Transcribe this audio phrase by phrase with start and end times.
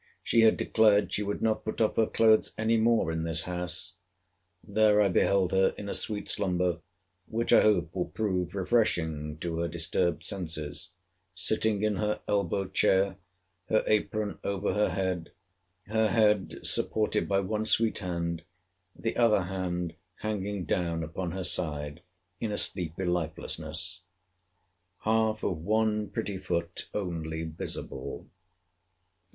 [0.23, 3.93] She had declared she would not put off her clothes any more in this house.
[4.67, 6.81] There I beheld her in a sweet slumber,
[7.27, 10.89] which I hope will prove refreshing to her disturbed senses;
[11.35, 13.17] sitting in her elbow chair,
[13.69, 15.33] her apron over her head;
[15.85, 18.41] her head supported by one sweet hand,
[18.95, 22.01] the other hand hanging down upon her side,
[22.39, 24.01] in a sleepy lifelessness;
[25.01, 28.25] half of one pretty foot only visible.